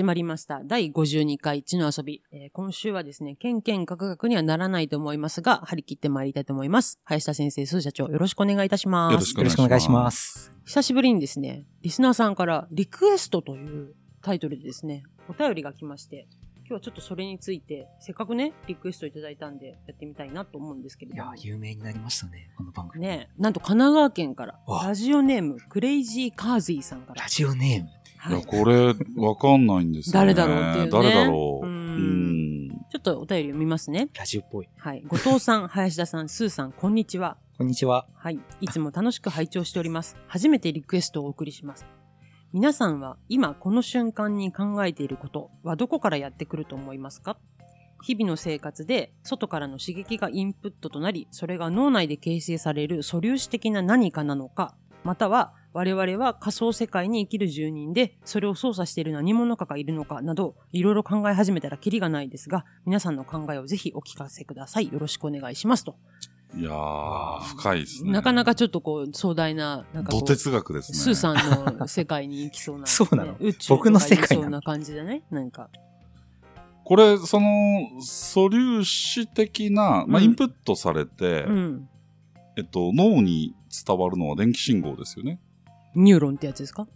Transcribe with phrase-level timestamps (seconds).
[0.00, 0.62] 始まりました。
[0.64, 2.22] 第52回地の遊び。
[2.32, 6.98] えー今週はですね、ケンケンカクカクにはならないと思いますが、張り切って参りたいと思います。
[7.04, 9.12] 林田先生、鈴社長、よろしくお願いいたします。
[9.12, 10.52] よろしくお願いします。
[10.64, 16.26] 久しぶりにですね、リスナーさんからリクエストというタイトルでですね、お便りが来まして、
[16.60, 23.02] 今日はちょっとそれについて、せっかくね、リクエストいただいたんで、やってみたいなと思うんですけれいやども。、有名になりましたね、この番組。
[23.02, 27.28] ねなんと神奈川県から、わラジオネーム、クレイジーカーズイさんからラ。
[27.28, 27.99] ジオネーム。
[28.22, 30.34] はいいや、これ、わかんないんですよ、ね。
[30.34, 31.66] 誰だろうっていうね誰だろう。
[31.66, 32.68] ううんん。
[32.90, 34.10] ちょっとお便り読みますね。
[34.14, 34.68] ラジオっぽい。
[34.76, 35.02] はい。
[35.08, 37.38] 後藤さん、林田さん、スーさん、こんにちは。
[37.56, 38.06] こんにちは。
[38.14, 38.38] はい。
[38.60, 40.16] いつも楽しく拝聴しております。
[40.26, 41.86] 初めてリクエストをお送りします。
[42.52, 47.38] 皆さんは今この瞬間に考えていることはどこからやってくると思いますか？
[48.02, 54.74] 日々の生活で外からの刺激がインプットとなり、それが脳内で形成される素粒子的な何かなのか、
[55.04, 64.92] または我々は仮想世界に生きる住人で、それを操作している何者かがいるのかなど、いろいろ考え始めたらキリがないですが、皆さんの考えをぜひお聞かせください。
[64.92, 65.96] よろしくお願いしますと。
[66.56, 68.10] いやー、深いですね。
[68.10, 70.98] なかなかちょっとこう壮大な、なんかこ土う、哲学ですね。
[70.98, 75.68] スーさんの世界に行きそうな、そうなの宇宙僕の世界そうな感じでね、なんか。
[76.82, 81.88] これ、その、素粒子的な、まあ、うんインプットされて、うん。
[82.56, 83.54] えっと、脳に
[83.86, 85.38] 伝わるのは電気信号ですよね。
[85.94, 86.86] ニューロンってやつですか？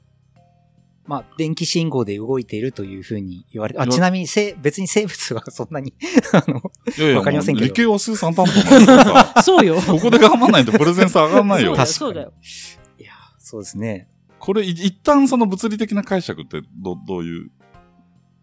[1.06, 5.92] まあ、電気信号で動いているというふうに言われて、あ、ちなみにせ、別に生物はそんなに、
[6.32, 6.62] あの、
[7.16, 8.46] わかりませんけど理系はスーさん担
[9.34, 9.76] 当 そうよ。
[9.86, 11.76] ここで頑張んないとプレゼンス上がんないよそうだ。
[11.76, 12.32] よ、確かにそうだよ。
[12.98, 14.08] いや、そうですね。
[14.38, 17.50] これ、い一旦その物理的な解釈って、ど、どういう？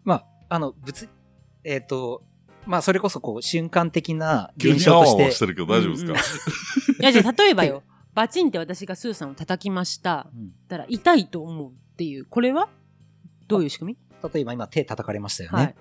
[0.03, 1.07] まあ、あの、物、
[1.63, 2.21] えっ、と、
[2.67, 7.81] まあ、それこそこう、瞬間的な急に現象としてあわあわし、てるけど大丈夫ですか、いや、じゃあ例えばよ、
[8.13, 10.27] バチンって私がスーさんを叩きました。
[10.35, 12.69] うんたら痛いと思うっていう、これは？
[13.47, 14.29] どういう仕組み？
[14.33, 15.57] 例えば今手叩かれましたよね。
[15.57, 15.75] はい。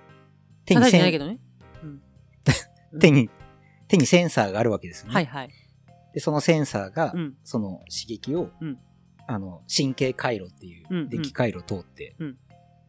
[0.64, 1.38] 手にセン叩いてないけどね。
[3.00, 3.30] 手に、
[3.88, 5.14] 手にセンサーがあるわけですよね。
[5.14, 5.50] はいはい。
[6.12, 7.36] で、そのセンサーが、うん。
[7.44, 8.78] その刺激を、うん
[9.28, 12.38] あの、神経回路っていうんうんう電気回路を通って、うん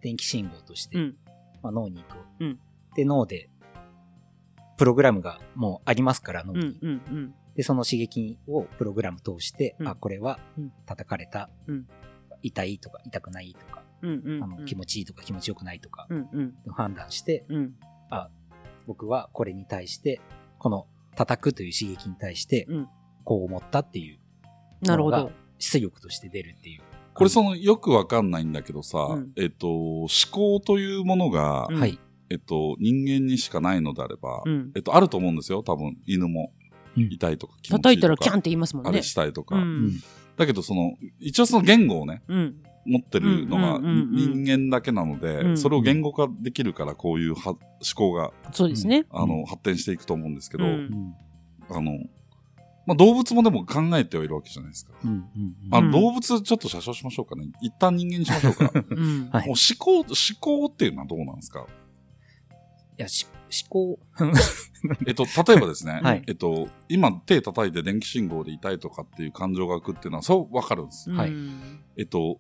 [0.01, 1.18] 電気信号として、うん。
[1.62, 2.18] まあ、脳に行く。
[2.40, 2.59] うん
[2.96, 3.50] で、脳で、
[4.78, 6.59] プログラムがもうありますから、脳に。
[6.59, 6.78] うん。
[6.81, 7.01] うん。
[7.16, 7.35] うん。
[7.62, 11.86] で、その刺激をプログラム通して、うんあ、これはうん叩かれた、うん
[12.42, 14.22] 痛いとか痛くないとか、うん。
[14.26, 14.44] うん。
[14.44, 16.30] あの気持ちいいとか気持ちよくないとか、うん。
[16.34, 16.54] うん。
[16.74, 17.76] 判断して、うん。
[18.88, 20.22] 僕はこれに対して、
[20.58, 22.88] この叩くという刺激に対してうん、
[23.24, 24.18] こう思ったっていう
[24.82, 25.36] なるほどものが。
[25.60, 26.82] 出力として出るっていう。
[27.14, 32.00] これその、よくわかんないんだけどさ、うんえっと、思考というものが、うんはい。
[32.32, 34.72] えっと、人間にしかないのであれば、うん。
[34.76, 36.54] えっと、あると思うんですよ、多分、犬も。
[36.97, 38.00] うん痛いとか、気持ちいいとか。
[38.00, 39.02] 叩いたらキャンって言いますもんねあれ。
[39.03, 39.56] したいとか。
[39.56, 39.91] うん。
[40.38, 42.56] だけど、その、一応その言語をね、うん。
[42.84, 47.59] 持ってるのが人間だけなので、うんそれを言語化できるから、こういうは思
[47.96, 49.06] 考が、そうですね。
[49.12, 52.00] あの、発展していくと思うんですけど、あの、
[52.88, 54.94] まあ、動物もでも考えてはいるわけじゃないですか。
[55.03, 55.25] うんうん
[55.69, 57.47] あうん動物ちょっと写真しましょうかね。
[57.62, 58.72] 一旦人間にしましょうか。
[58.90, 59.30] うん。
[59.31, 60.06] はいもう思考、思
[60.40, 61.68] 考っていうのはどうなんですか？
[62.97, 64.00] いや、し思考。
[65.06, 71.09] えっと、例えばですね、はいえっと、今手叩いて電気信号で痛いとかっていう感情が来るっていうのは、そうわかるんです。
[71.12, 72.39] はいうんえっと、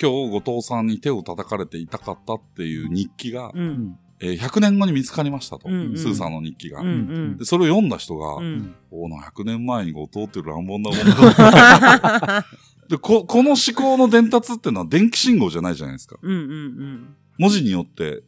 [0.00, 3.52] 今日後藤さんに手を叩かれて痛かったっていう日記が、う。
[3.54, 5.68] うんんえー100年後に見つかりましたと。
[5.68, 6.80] うんうんスーさんの日記が。
[6.80, 6.88] うん。
[6.88, 8.74] うんで、それを読んだ人が、うん。
[8.90, 12.46] おな、100年前に後藤っていう乱暴なものだ。
[12.88, 16.16] でこ、この思考の伝達っていうのは電気信号じゃないじゃないですか。
[16.20, 16.32] うん。
[16.32, 16.40] うん。
[16.40, 17.16] うん。
[17.38, 18.22] 文字によって。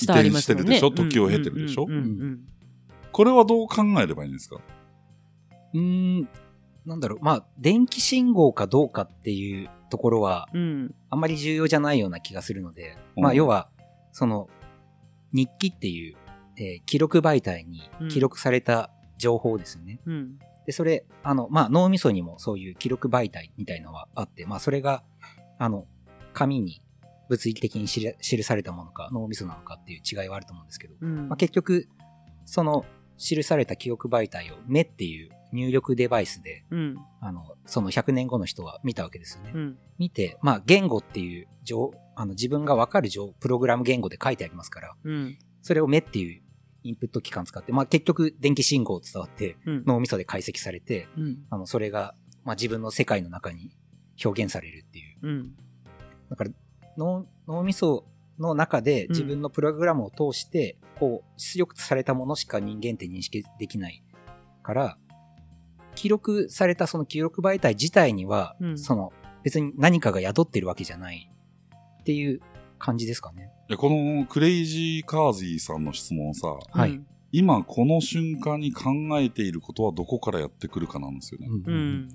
[0.00, 0.90] 移転してるでしょ？
[0.90, 1.86] 時を経てるでしょ？
[3.12, 4.56] これはどう考えればいいんですか？
[5.74, 6.28] うーん、
[6.86, 10.48] なんだろう、まあ、電気信号かどうかっていうところは。
[11.10, 13.22] あんまり重要じゃないような気がするので、うん。
[13.24, 13.68] まあ、要は、
[14.12, 14.48] その、
[15.32, 16.16] 日記っていう、
[16.56, 18.08] えー記録媒体にうん。
[18.08, 20.00] 記録された情報ですよね。
[20.06, 20.38] うん。
[20.66, 25.02] で、それ、あの、まあ、脳みそにもそういう記録媒体みたいのはあって、まあ、それが、
[25.58, 25.86] あの、
[26.32, 26.82] 紙に
[27.28, 31.88] 物理的に記記されたものか、脳みそなのかっていう違いはあると思うんですけど、うんまあ、結局、
[32.44, 32.84] その、
[33.18, 36.96] 記された記憶媒体を目っていう入力デバイスで、うん。
[37.20, 39.52] あの、その100年後の人は見たわけですよね。
[39.54, 39.78] うん。
[39.98, 45.38] 見て、まあ、言語っていう情、あの、自分がわかる情、プログラム言語で書いてありますから、うん。
[45.60, 46.42] それを目っていう
[46.82, 49.84] インプット機関使って、まあ、結局電気信号を伝わって、うん。
[49.86, 51.38] 脳みそで解析されて、うん。
[51.50, 52.14] あの、それが、
[52.44, 53.76] まあ、自分の世界の中に
[54.24, 55.18] 表現されるっていう。
[55.22, 55.54] うん。
[56.30, 56.50] だから、
[56.96, 58.04] 脳、脳みそ
[58.38, 64.02] の中で自分のプログラムを通して、こう、出力されたものしか人間って認識できない
[64.62, 64.98] から、
[65.94, 69.12] 記録されたその記録媒体自体には、うんその、
[69.42, 71.30] 別に何かが宿ってるわけじゃない
[72.00, 72.40] っていう
[72.78, 73.50] 感じですかね。
[73.68, 81.46] いやこのクレイジーカーズィさんの質問さ、はいうん今この瞬間に考えていることはどこからやってくるかなんですよね。
[81.48, 82.08] うんうん。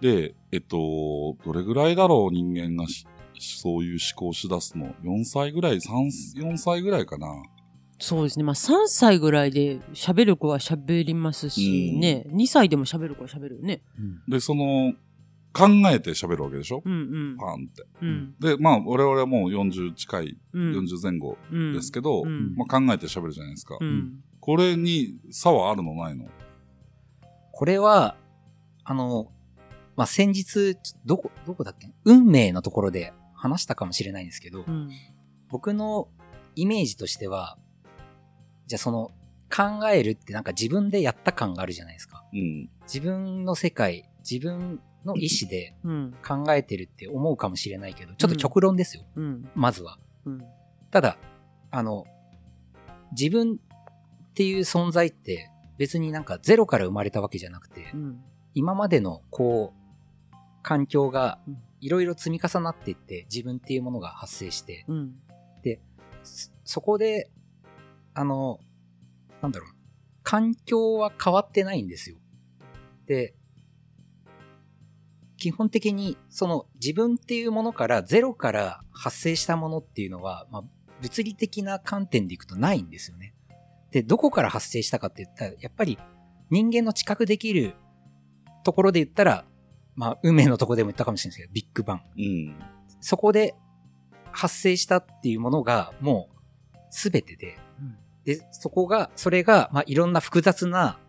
[0.00, 3.06] で、えっと、どれぐらいだろう人間がし
[3.42, 7.26] そういう思考しだすの ?4 歳ぐらい ?3、4歳ぐらいかな
[7.98, 8.44] そうですね。
[8.44, 12.24] まあ、3歳ぐらいで喋る子は喋りますしね。
[12.30, 13.82] 2歳でも喋る子は喋るよね。
[13.98, 14.92] うんで、その、
[15.54, 16.82] 考えて喋るわけでしょ？
[16.82, 16.96] うんう
[17.34, 17.36] ん。
[17.38, 17.84] パーンって。
[18.00, 18.34] うん。
[18.40, 20.72] で、まあ、我々はもう40近い、うん。
[20.78, 23.76] 40前後うんですけど、うんまあ、考えて喋るじゃないですか。
[23.78, 24.14] うん。
[24.40, 25.94] これに差はあるの？
[25.94, 26.24] ないの
[27.52, 28.16] これは、
[28.82, 29.30] あの、
[29.94, 31.92] まあ、先日、どこ、どこだっけ？
[32.06, 33.12] 運命のところで
[33.42, 34.88] 話したかもしれないんですけど、うん。
[35.48, 36.06] 僕の
[36.54, 37.58] イメージとしては、
[38.68, 39.10] じゃあその、
[39.54, 42.24] 考えるってなんか自分でやった感があるじゃないですか。
[42.32, 42.70] うん。
[42.84, 46.14] 自分の世界、自分の意思でうん。
[46.24, 49.02] 考えてるって思うかもしれないけど、ちょっと極論ですよ。
[49.16, 49.50] うん。
[49.56, 49.98] まずは。
[50.24, 50.44] うん。
[50.92, 51.18] ただ、
[51.72, 52.06] あの、
[53.10, 58.22] 自分っていう存在って別になんかゼロから生まれたわけじゃなくてう、ん。
[58.54, 65.14] 今までのこう、環境がうんいろいろ積み重なっていって自分っていうものが発生して、うん。
[66.22, 67.30] そそこで、
[68.14, 68.60] あの、
[69.40, 69.70] なんだろう、
[70.22, 72.16] 環境は変わってないんですよ。
[73.06, 73.34] で、
[75.36, 80.62] 基本的にその自分っていうものからゼロから発生したものっていうのは、まあ、
[81.00, 83.34] 物理的な観点でいくとないんですよね。
[83.90, 85.98] で、どこから発生したかって言ったら、やっぱり
[86.50, 87.74] 人間の知覚できる
[88.62, 89.44] ところで言ったら、
[89.94, 92.02] まあ、運命のところでも言ったかもしれないですけど、ビッグバン。
[92.16, 92.56] うん。
[93.00, 93.54] そこで
[94.30, 96.28] 発生したっていうものがも
[96.74, 101.00] う全てで、うんで、そこが、それが、まあ、いろんな複雑な、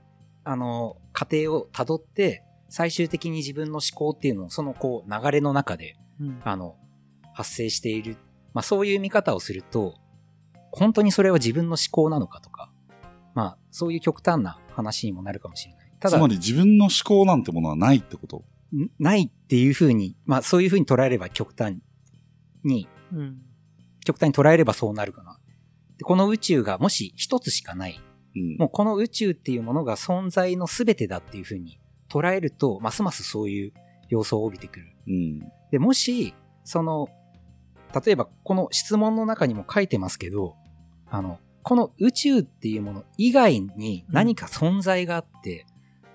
[0.44, 6.42] あの、過程を辿って、最終的に自分の思考っていうのを、そのこう、流れの中で、うん。
[6.44, 6.76] あの、
[7.36, 8.18] 発生している。
[8.54, 9.94] まあ、そういう見方をすると、
[10.72, 12.72] 本当にそれは自分の思考なのかとか、
[13.36, 15.94] まあ、そういう極端な話にもなるかもしれない。
[16.00, 18.38] ただつま、り自分の思考なんてものはないってこと？
[18.38, 18.44] ん
[19.00, 21.78] ないっていうふうに、まあ、そういうふうに捉えれば極端
[22.64, 23.38] にうん。
[24.06, 25.40] 極端に捉えればそうなるかな。
[25.98, 28.02] でこの宇宙がもし一つしかない、
[28.36, 28.58] うん。
[28.58, 31.80] もうこの宇宙っていうものが存在の全てだっていうふうに
[32.10, 33.74] 捉えると、ますますそういう
[34.10, 34.96] 要素を帯びてくる。
[35.08, 35.40] うん。
[35.72, 36.34] で、もし、
[36.64, 37.08] その、
[38.06, 40.56] 例えばこの質問の中にも書いてますけど、
[41.10, 45.66] あの、この宇宙っていうもの以外に何か存在があって、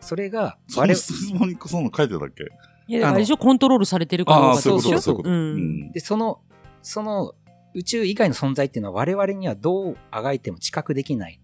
[0.01, 2.45] それがその我々、質問にそんなの書いてたっけ？
[2.87, 3.37] いや、だからあれでしょ？
[3.37, 5.29] コントロールされてるからそういうこと、そうそういうこと。
[5.29, 5.57] ううん
[5.89, 5.93] ん。
[5.93, 6.41] で、その、
[6.83, 7.35] その
[7.75, 11.41] 宇宙以外の存在っていうのは我々にはどうあがいても知覚できない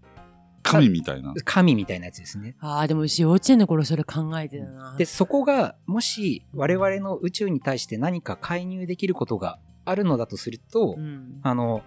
[0.62, 1.34] 神みたいな。
[1.44, 2.56] 神みたいなやつですね。
[2.60, 4.96] ああ、でも私幼稚園の頃それ考えてたな。
[4.96, 11.40] で、そこが、もし我々の宇宙に対して何か介入できることがあるのだとすると、うん。
[11.42, 11.82] あの、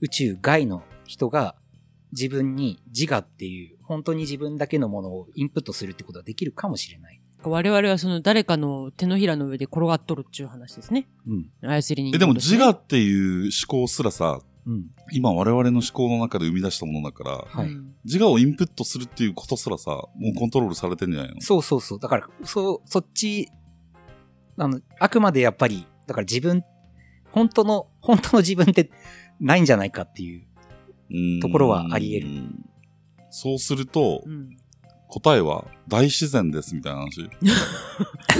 [0.00, 1.56] 宇宙外の人が
[2.12, 7.20] 自分に自我っていう、本当に自分だけのものをインプットするってことができるかもしれない。
[7.42, 11.06] 我々はその誰かの手のひらの上で転がっとるっていう話ですね。
[11.26, 11.50] うん。
[11.60, 14.86] 操り人形え、でも自我っていう思考すらさ、うん。
[15.12, 21.40] 今我々の思考の中で生み出したものだから、はいうん自我をインプットするっていうことすらさ、もうコントロールされてんじゃないの？
[21.40, 21.98] そうそうそう。
[21.98, 23.48] だから、そう、そっち、
[24.58, 26.64] あの、あくまでやっぱり、だから自分、
[27.30, 28.90] 本当の、本当の自分って
[29.40, 30.46] ないんじゃないかっていう。
[31.10, 32.42] うんところはあり得る。
[33.36, 34.56] そうすると、うん
[35.06, 37.30] 答えは大自然ですみたいな話。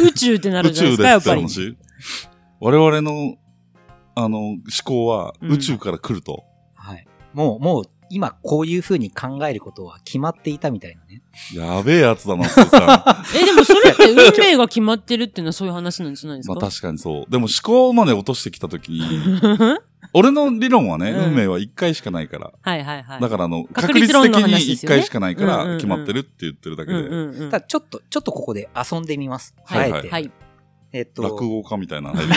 [0.09, 1.41] 宇宙ってなる宇じゃないですか、や宙ですっってぱり。
[1.43, 1.77] 話。
[2.59, 3.37] 我々の、
[4.17, 6.43] あの、思考はうん宇宙から来ると。
[6.75, 7.07] はい。
[7.33, 11.23] もう、もう、今こういう風に考えることは決まっていたみたいなね。
[11.55, 13.23] やべえやつだな、ってさ。
[13.41, 16.55] え、でもそれって運命が決まってるっていうのはそういう話なんじゃないですか？
[16.55, 17.31] まあ確かにそう。
[17.31, 19.01] でも思考まで落としてきたときに、
[20.15, 22.53] 俺の理論はね、うん運命は一回しかないから。
[22.61, 23.21] はいはいはい。
[23.21, 27.51] だからあの、確確率的率論の話に一ですよね回しかないかうんうんうんら決まってるって言ってるだけで、うんうんうん。
[27.51, 29.55] ただ、ちょっと、ちょっとここで遊んでみます。
[29.65, 30.09] はいあえて。
[30.09, 30.31] はい。
[30.93, 32.31] えっと、落語家みたいな入り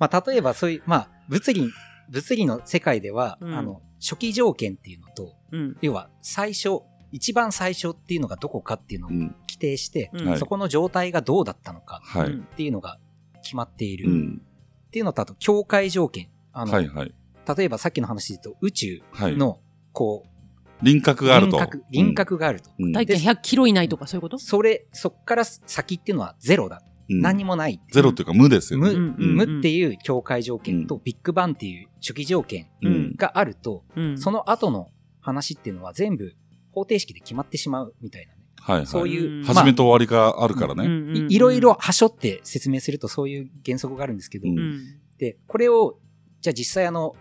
[0.00, 1.70] まあ、例えばそういう、まあ、物理、
[2.10, 5.76] 物理の世界では、うんあの、初期条件っていうのと、うん。
[5.80, 6.80] 要は最初、
[7.12, 9.18] 一番最初っていうのがどこかっていうのをうん。
[9.42, 12.32] 規定して、うんはいそこの状態がどうだったのかはい。
[12.32, 12.98] うんっていうのが
[13.42, 14.06] 決まっている。
[14.06, 14.42] っうん。
[14.90, 16.28] ていうのと、あと、境界条件。
[16.52, 17.14] あの、はいはい。
[17.56, 19.36] 例えばさっきの話で言うと、宇宙はい。
[19.36, 19.60] の、
[19.92, 21.58] こう、輪郭があると。
[21.58, 22.70] 輪郭、輪郭があると。
[22.78, 22.92] うん。
[22.92, 24.38] 大体100キロ以内とかそういうこと？
[24.38, 26.82] それ、そっから先っていうのはゼロだ。
[26.82, 27.80] うん何にもない。
[27.90, 28.94] ゼロっていうか無ですよ無、ね。
[28.94, 33.14] うんうん無っていう境界条件と、ビッグバンっていう初期条件うん。
[33.16, 34.18] があると、うん。
[34.18, 34.88] その後の
[35.20, 36.34] 話っていうのは全部
[36.72, 38.39] 方程式で決まってしまうみたいなね。
[38.60, 38.86] はいはい。
[38.86, 40.84] そういう、うん始めと終わりがあるからね。
[40.84, 44.80] うんうんうんいいろいろはしょって説明するとそういう原則があるんですけど、うんうん。
[45.18, 45.98] で、これを
[46.40, 47.14] じゃあ実際あの、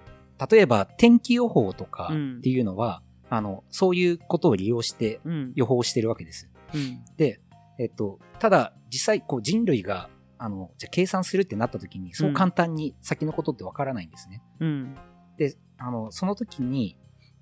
[0.49, 5.51] 例えば天気予報とかうんっていうのは、あの、そういうことを利用してうん。
[5.55, 6.49] 予報してるわけです。
[6.73, 6.99] うん。
[7.17, 7.41] で、
[7.79, 14.41] えっと、ただ実際こう人類が、あの、じゃあ計算するってなった時に、そう簡単に先のことってわからないんですね。
[14.59, 14.95] うん。
[15.37, 16.97] で、あの、その時に、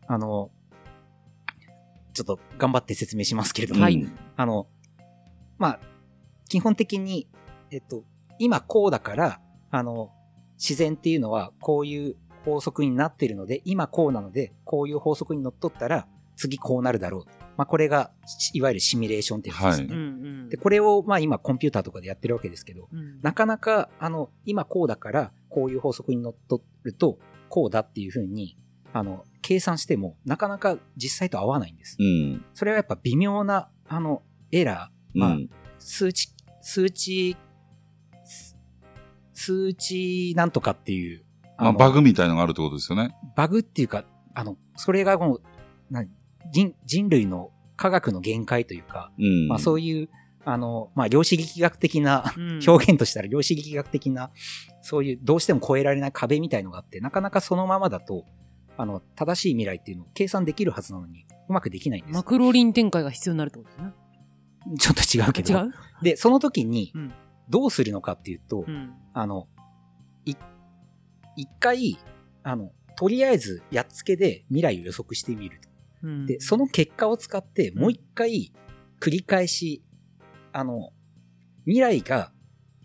[0.08, 0.52] あの、
[2.18, 4.68] ちょっと頑張って説明しますけれども、はいあの、
[5.58, 5.80] まあ、
[6.50, 7.28] 基本的に、
[7.72, 8.04] えっと、
[8.40, 10.12] 今こうだから、あの、
[10.58, 17.24] 自然っていうのはこういう法則になってるので、今こうなので、こういう法則にのっとったら、次こうなるだろう。
[17.58, 19.88] まあ、これが、しいわゆるシミュレーションってやつですね。
[19.90, 19.98] うん。
[19.98, 19.98] う
[20.46, 20.50] ん。
[20.50, 27.18] で、これを、まあ今コンピューターとかでやってるわけですけど、うん、なかなか、あの、今こうだから、こういう法則にのっとると、
[27.50, 28.58] こうだっていうふうに、
[28.94, 31.96] あの、計算しても、なかなか実際と合わないんです。
[32.02, 32.46] うん。
[32.54, 35.50] それはやっぱ微妙な、あの、エラー、まあ、うん
[35.80, 37.38] 数値、数値、
[38.26, 38.58] す
[39.32, 41.24] 数値なんとかっていう、
[41.58, 43.16] まあ、のバグみたいのがあるってことですよね。
[43.38, 45.42] バグっていうか、あの、それがもう、
[45.90, 46.10] 何
[46.52, 49.48] 人、人類の科学の限界というか、うん。
[49.48, 50.10] まあそういう、
[50.44, 54.32] あの、まあ量子力学的なうん表現としたら量子力学的な、
[54.82, 58.26] そういうどうしても越えられない壁みたいのがあって、なかなかそのままだと、
[58.78, 62.24] あの、正しい未来っていうのを計算できるはずなのに、うまくできないんですマ。
[62.24, 63.94] クローリン展開が必要になるってことですね。
[64.78, 65.60] ちょっと違うけど。
[65.60, 65.74] 違う？
[66.04, 67.14] で、その時にうん、
[67.50, 68.94] どうするのかっていうと、うん。
[69.14, 69.48] あの、
[70.26, 70.36] い、
[71.36, 71.98] 一回、
[72.44, 75.70] あの、とりあえずやっつけで未来を予測してみると。
[76.04, 76.26] うん。
[76.26, 78.52] で、その結果を使って、うんもう一回、
[79.00, 79.84] 繰り返し、
[80.52, 80.92] あの、
[81.66, 82.32] 未来が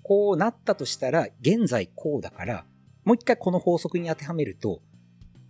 [0.03, 2.67] こうなったとしたら、現在こうだから、
[3.05, 4.83] もう一回この法則に当てはめると、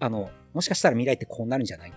[0.03, 1.93] あの、もしかしたら未来ってこうなるんじゃない？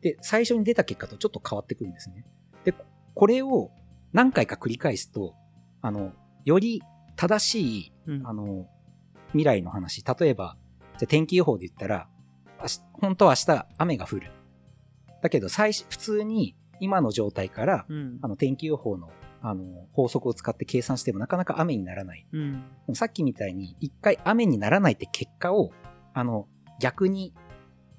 [0.00, 2.24] で、最初に出た結果とちょっと変わってくるんですね。
[2.64, 2.74] で、
[3.14, 3.70] これを
[4.12, 5.34] 何回か繰り返すと、
[5.80, 6.12] あの、
[6.44, 6.82] より
[7.14, 8.66] 正しい、うんあの、
[9.28, 10.56] 未来の話、例えば、
[10.98, 12.08] じゃあ天気予報で言ったら、
[12.92, 14.32] 本当は明日雨が降る。
[15.22, 19.10] だけど、最初、普通に今の状態から、うんあの、天気予報の、
[19.40, 22.26] あの、法則を使って計算してもなかなか雨にならない。
[22.32, 22.52] うん。
[22.52, 25.70] でもさっきみたいに、一回雨にならないって結果を、
[26.12, 26.48] あの、
[26.80, 27.34] 逆に、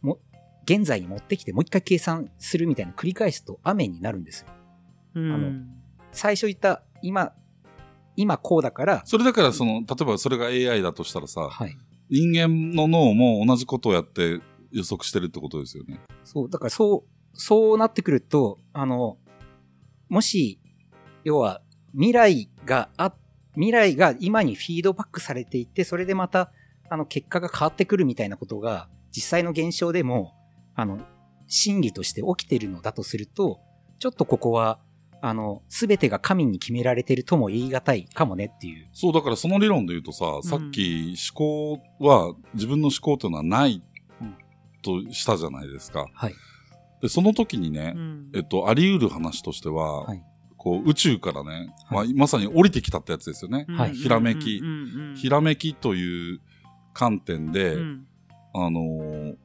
[0.01, 0.19] も、
[0.63, 4.47] 現在に持ってきて、もう一回計算するみたいな繰り返すと雨になるんですよ。
[5.15, 5.31] うん。
[5.33, 5.51] あの
[6.11, 7.33] 最初言った、今、
[8.15, 11.77] 今こうだから、それだから、その、例えばそれが AI だとしたらさ、はい。
[12.09, 14.39] 人間の脳も同じことをやって
[14.71, 15.99] 予測してるってことですよね。
[16.23, 19.17] そう、だからそう、そうなってくると、あの、
[20.09, 20.59] もし、
[21.23, 21.61] 要は、
[21.93, 23.13] 未来があ、
[23.53, 26.51] 未来が今にフィードバックされていて、それでまた、
[26.89, 30.33] あの、結果が変わってくるみたいなことが、実際の現象でも、
[30.75, 30.99] あの、
[31.47, 33.59] 真理として起きてるのだとすると、
[33.99, 34.79] ちょっとここは、
[35.21, 38.87] あの、すべてが神に決められてるとも言い難いかもねっていう。
[38.93, 43.81] そう、だからその理論で言うとさ、さっき思考は、自分の思考というのはない
[44.83, 46.05] としたじゃないですか。
[46.13, 46.33] はい。
[47.01, 50.23] で、その時にね、うんえっと、あり得る話としては、はい。
[50.57, 53.65] こう、宇宙からね、はまあ、まさに降りてきたってやつですよね。
[53.69, 56.41] はいひらめきうんうんうんひらめきという
[56.97, 58.07] 観点で、うん
[58.53, 59.35] あのー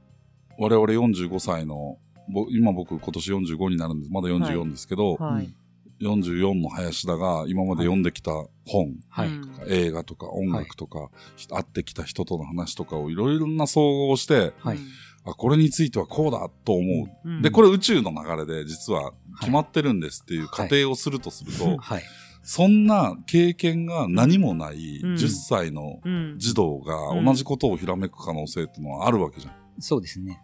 [0.59, 4.13] 我々45歳の、ぼ今僕今年45になるんです。
[4.13, 5.53] まだ44ですけど、はい。
[6.01, 8.33] 44の林田が今まで読んできた
[8.67, 9.29] 本、はい。
[9.29, 11.11] うん映画とか音楽とか、
[11.51, 14.79] 会ってきた人との話とかをいろいろな総合して、はい。
[15.25, 17.29] あ、これについてはこうだと思う。
[17.29, 22.03] うんで、これ宇宙の流れで実は決まってるんですっていうはい仮定をするとすると、はい。
[22.43, 29.55] そんな経験が何もないうん10歳のうん児童が同じことをひらめく可能性っていうのはあるわけじゃん。
[29.79, 30.41] そうですね。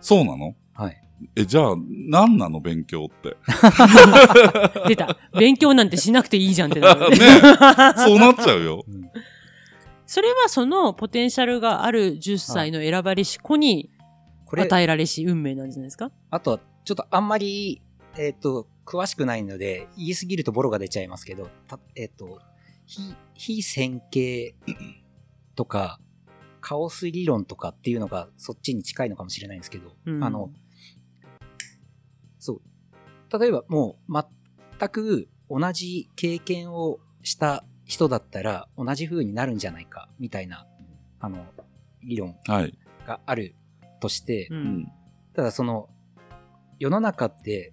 [0.00, 0.54] そうなの？
[0.74, 0.96] はい。
[1.36, 1.74] え、じゃあ、
[2.08, 3.36] 何なの勉強って？
[4.88, 5.16] 出た。
[5.38, 7.16] 勉強なんてしなくていいじゃんってなる ね
[7.96, 8.84] そうなっちゃうよ。
[8.86, 9.10] うん
[10.04, 13.88] それはそのポテンシャルがある10歳の選ばれし子に
[14.44, 16.10] これ、与えられし運命なんじゃないですか？
[16.30, 17.80] あとは、ちょっとあんまり、
[18.18, 22.40] えっ、と、詳しくないので、言いすぎるとボロが出ちゃいますけど、たえっ、と、
[22.86, 24.54] 非、非線形
[25.54, 26.00] とか、
[26.60, 30.52] カオス理論とかっていうのがそっちに近いのかもしれないんですけど、うんあの、
[32.38, 33.38] そう。
[33.38, 34.24] 例えばもう
[34.78, 40.66] 全く同じ経験をした人だったら同じ風になるんじゃないか、みたいな、
[41.20, 41.46] あの、
[42.02, 42.78] 理論はい。
[43.06, 43.54] がある
[44.00, 44.54] として、う。
[44.54, 44.92] うんん。
[45.34, 45.88] ただその、
[46.78, 47.72] 世の中って、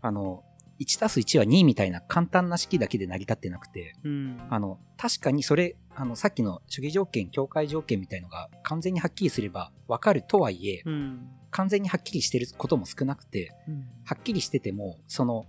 [0.00, 0.44] あの、
[0.80, 4.40] 1たす1は2みたいな簡単な式だけで成り立ってなくて、うん。
[4.48, 11.28] あの、確かにそれ、あの、さっきの主義条件、境界条件みたいのが完全にはっきりすればわかるとはいえ、うん。
[11.50, 13.88] 完全にはっきりしてることも少なくて、うん。
[14.04, 15.46] はっきりしてても、その、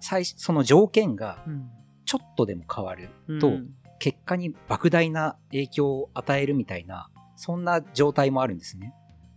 [0.00, 1.70] 最初、その条件がうん。
[2.04, 3.52] ちょっとでも変わるうんと
[3.98, 8.92] 結果に莫大な影響を与えるみたいな、そんな状態もあるんですね。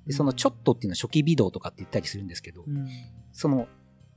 [0.07, 2.87] で、そのちょっとっていうのは初期微動とかって言ったりするんですけど、うん
[3.31, 3.67] その、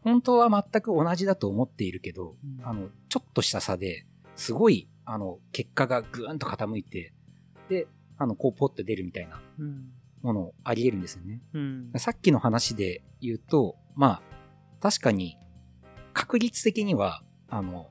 [0.03, 2.67] 本当は全く同じだと思っているけど、うん。
[2.67, 7.13] あの、ちょっとした差で、すごい、あの、結果がぐーんと傾いて、
[7.69, 9.93] で、あの、こうポッと出るみたいなうん。
[10.23, 11.41] ものあり得るんですよね。
[11.53, 11.93] うん。
[11.97, 14.23] さっきの話で言うと、まあ、
[14.81, 15.37] 確かに、
[16.13, 17.91] 確率的には、あの、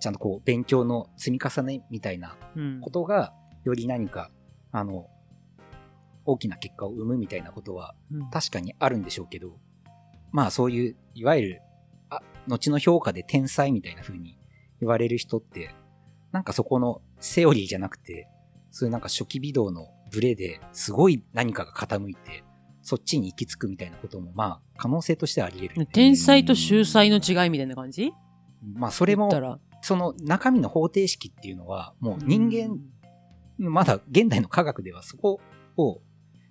[0.00, 2.80] ちゃんとこう、勉強の積み重ねみたいなうん。
[2.80, 3.32] ことが、
[3.64, 4.30] より何か、
[4.72, 5.08] あの、
[6.24, 8.30] 大きな結果を生むみたいなことは、うん。
[8.30, 9.58] 確かにあるんでしょうけど、
[10.32, 11.62] まあそういう、いわゆる、
[12.10, 14.38] あ、後の評価で天才みたいな風に
[14.80, 15.74] 言われる人って、
[16.32, 18.28] なんかそこのセオリーじゃなくて、
[18.70, 22.44] そういうなんか初期微動のブレですごい何かが傾いて、
[22.82, 25.86] そっちに行き着くみたいなことも、まあ可能性としてはあり得る。
[25.86, 28.12] 天才と秀才の違いみたいな感じ？
[28.74, 29.30] まあそれも
[29.80, 32.78] その中身の方程式っていうのは、もう人間、
[33.58, 35.40] まだ現代の科学ではそこ
[35.76, 36.00] を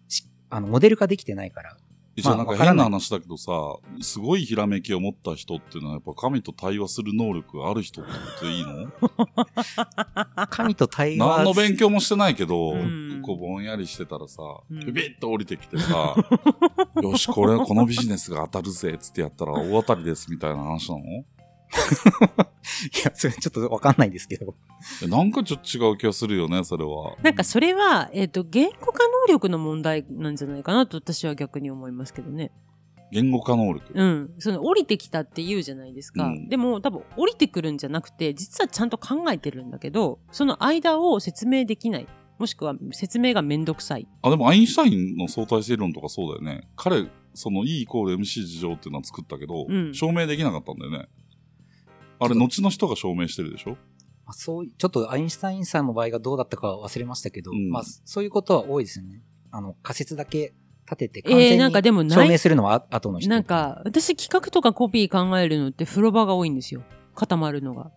[0.07, 1.77] しあのモデル化できてないから、
[2.21, 3.51] じゃあなんか変な話だけどさ、
[4.01, 8.05] すごいひらめきを持った人っていうのはやっぱ神と対話する能力がある人っ
[8.39, 8.87] ていいの？
[10.49, 13.21] 神と対話何の勉強もしてないけど、うん。
[13.21, 14.79] こうぼんやりしてたらさ、うん。
[14.79, 16.15] ビビッと降りてきてさ、
[17.01, 21.25] よし、これ、このビジネスが当たるぜ、つってやったら大当たりですみたいな話なの？
[21.75, 24.55] いや、それちょっとわかんないですけど。
[25.03, 27.15] えなんかちょっと違う気がするよね、それは。
[27.21, 32.51] なんかそれは、えっ、と、言語化能力の問題なんじゃないかなと私は逆に思いますけどね。
[33.11, 33.93] 言語化能力？
[33.93, 34.33] うん。
[34.39, 36.25] その降りてきたって言うじゃないですか。
[36.25, 42.07] うんでも多分降りてくるんじゃなくて、実はちゃんと考えてるんだけど、その間を説明できない。
[42.37, 44.07] もしくは説明がめんどくさい。
[44.21, 46.67] あ、でもアインシュタインの相対性理論とかそうだよね。
[46.75, 51.07] 彼、その E イコール MC 事情っていうのは作ったけど、うん証明できなかったんだよね。
[52.19, 53.71] あれ、後の人が証明してるでしょ？
[53.71, 53.77] ま
[54.31, 59.21] あ、そう、ちょっとアインシュタインさんの場合がどうだったかは忘れましたけど、うんまあ、そういうことは多いですよね。
[59.51, 60.53] あの、仮説だけ
[60.85, 63.29] 立てて、完全にえーなんかでもない証明するのは後の人。
[63.29, 66.81] なんか、私企画とかコピー考えるのって風呂場が多いんですよ。
[67.13, 67.91] 固まるのが。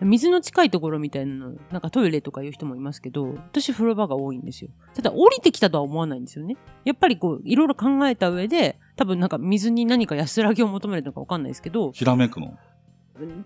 [0.00, 4.70] 水の近いところみたいなの、なんかトイレとかいう人もいますけど、私風呂場が多いんですよ。
[4.92, 6.56] ただ降りてきたとは思わないんですよね。
[6.84, 12.58] やっぱりこう、いろいろ考えた上で、多分なんか水に何か安らぎを求めるのかわかんないですけど、ひらめくの？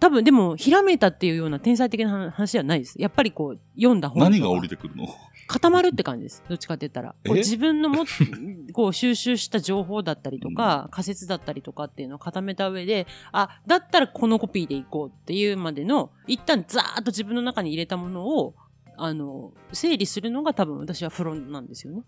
[0.01, 3.01] 多分でも、ひらめいたっていうような天才的な話ではないです。
[3.01, 5.07] やっぱりこう、読んだ本何が降りてくるの？
[5.47, 6.43] 固まるって感じです。
[6.49, 7.15] どっちかって言ったら。
[7.27, 8.05] こうえ自分のも、
[8.73, 18.55] こう収集した情報だったりとか、仮説だったりとかっていうのを固めた上で、あ、だったらこのコピーでいこうっていうまでの、一旦ザーッと自分の中に入れたものを、
[18.97, 22.03] あの、整理するのが多分私はフロンなんですよね。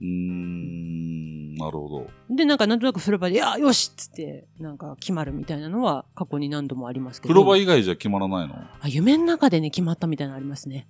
[0.00, 2.06] うーん、なるほど。
[2.34, 7.34] で、なんかなんとなく風呂場で、いや、よしっつって、なんか決まるみたいなのは過去に何度もありますけど。
[7.34, 8.54] 風呂場以外じゃ決まらないの？
[8.80, 10.88] あ、夢の中でね、決まったみたいなのありますね。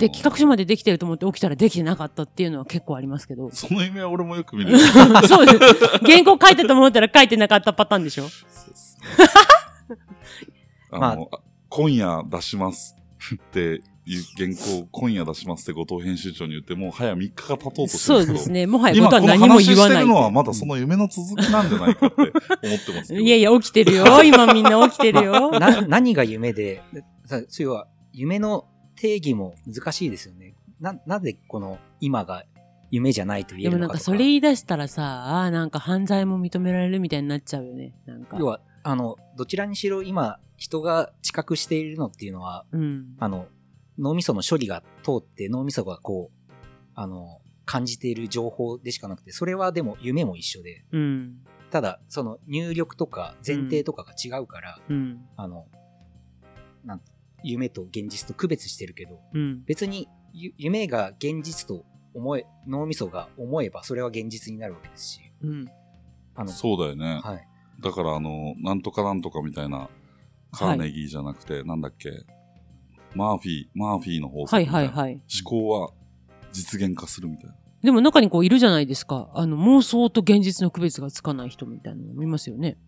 [0.00, 3.50] で、企画書までできてると思って起きたらできてなかったっていうのは結構ありますけど。
[3.50, 4.78] その夢は俺もよく見る。
[5.28, 5.58] そうです。
[5.98, 8.24] 原稿書いたと思ったら書いてなかったパターンでしょ
[10.90, 11.16] あの、まああ
[11.68, 12.96] 今夜出します
[13.34, 13.82] って
[14.36, 18.66] 原稿、今夜出しますって後藤編集長に言って、もう早3日が経とうとしてるんですけどそうですね。
[18.66, 19.96] もはや今このことは何も話言わない。
[19.96, 23.20] してるのはまだその夢の続きなんじゃないかって思ってますけど。
[23.20, 24.22] いやいや、起きてるよ。
[24.22, 25.52] 今みんな起きてるよ。
[25.58, 26.82] な、何が夢で、
[27.24, 30.54] さそうは、夢の定義も難しいですよね。
[30.80, 32.44] な、なぜこの今が
[32.90, 34.04] 夢じゃないと言でもなんかえるのかとか。
[34.04, 37.94] それ言い出したらさ、あーなんか犯罪も認められるみたいになっちゃうよね。
[38.06, 38.36] なんか。
[38.38, 43.16] 要は、あの、どちらにしろ今、人が知覚しているのっていうのは、うん。
[43.18, 43.46] あの、
[43.98, 46.52] 脳みその処理が通って脳みそがこう、
[46.94, 51.38] あの、感じている情報でしかなくて、それはでも夢も一緒で、うん。
[51.70, 55.26] ただ、その入力とか前提とかが違うから、うん。
[55.36, 55.66] あの、
[56.84, 57.00] なん
[57.42, 59.64] 夢と現実と区別してるけど、うん。
[59.64, 65.68] 別にゆ夢が現実と思え、脳みそが思えばそれは現実になるわけですし、うん。
[66.34, 67.20] あの、そうだよね。
[67.22, 67.48] はい。
[67.80, 69.88] だからあの、なんとかなんとかみたいな、
[70.52, 72.10] カーネギーじゃなくて、なんだっけ、
[73.14, 74.92] マーフィー、マーフィーの法則はいみたいな。
[74.92, 75.12] はいはい。
[75.12, 75.90] 思考は
[76.52, 77.54] 実現化するみたいな。
[77.82, 79.28] でも中にこういるじゃないですか。
[79.34, 82.78] あの、妄想と現実の区別がつかない人みたいなの見ますよね。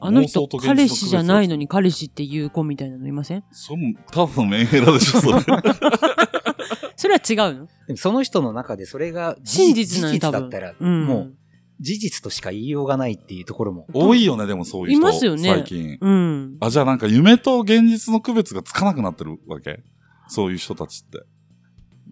[0.00, 3.44] あの人彼氏じゃないのに彼氏っていう子みたいなのいません？
[3.52, 5.40] その、ただのメンヘラでしょ、それ。
[6.96, 7.66] それは違うの？
[7.86, 9.74] でもその人の中でそれが真。
[9.74, 11.34] 実だったら、うん、もう
[11.82, 15.00] 事実としか言いようがないっていうところも、多いよね、でもそういう人。
[15.00, 15.98] いますよね最近。
[16.00, 16.56] うん。
[16.60, 19.82] あ、じゃあなんか夢と現実の区別がつかなくなってるわけ？
[20.28, 21.24] そういう人たちって。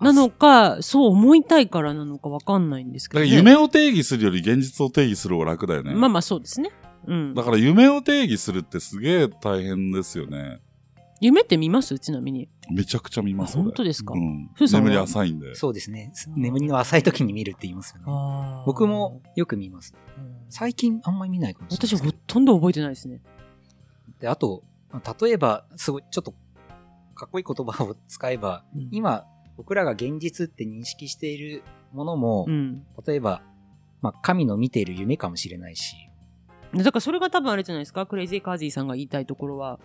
[0.01, 3.27] なのか、そう思いたいからなのかわかんないんですけど、ね。
[3.27, 5.95] だから夢を定義するより現実を定義する方が楽だよね。
[5.95, 6.71] まあまあそうですね。
[7.07, 7.35] うん。
[7.35, 10.61] だから夢を定義するってすげえ大変ですよね。
[11.21, 11.99] 夢って見ます？
[11.99, 12.49] ちなみに。
[12.71, 13.59] めちゃくちゃ見ます。
[13.59, 14.15] あ本当ですか？
[14.15, 14.69] うんふう。
[14.69, 14.89] さんは？
[14.89, 15.55] 眠り浅いんで。
[15.55, 16.13] そうですね。
[16.35, 18.05] 眠りの浅い時に見るって言いますよね。
[18.07, 19.95] あー僕もよく見ます。
[20.49, 22.13] 最近あんまり見ないかもしれない私ですけど。
[22.15, 23.21] ほとんど覚えてないですね。
[24.19, 24.65] で、あと、
[25.23, 26.35] 例えば、すごい、ちょっと、
[27.15, 29.25] かっこいい言葉を使えば、うん今、
[29.57, 32.83] 僕らが現実って認識しているものも、うん。
[33.07, 33.43] 例えば、
[34.03, 35.95] まあ、神の見ている夢かもしれないし、
[36.75, 38.07] だからそれが多分あれじゃないですか？
[38.07, 39.81] クレイジーカージーさんが言いたいところは、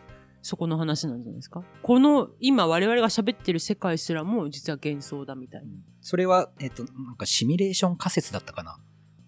[0.45, 1.63] そこの話なんじゃないですか？
[1.81, 5.71] この、今我々が喋ってる世界すらも実は幻想だみたいな。
[6.01, 8.77] それは、えっと、なんかシミュレーション仮説だったかな？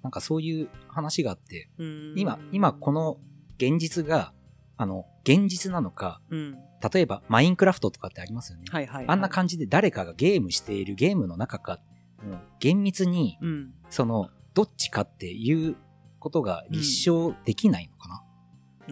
[0.03, 1.71] なんかそういう話があって、
[2.15, 3.17] 今、今この
[3.57, 4.31] 現実が、
[4.77, 6.55] あの、現実なのか、うん。
[6.93, 8.65] 例えばマインクラフトとかってありますよね？
[8.69, 9.05] はいはい、はい。
[9.07, 11.79] あんな感じで誰かがゲームしているゲームの中か、
[12.23, 13.73] もう厳密に、うん。
[13.89, 15.77] その、どっちかっていう
[16.19, 18.23] ことが立証できないのかな、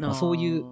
[0.08, 0.66] まあそういう